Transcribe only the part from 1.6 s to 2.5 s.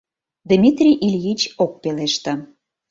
ок пелеште.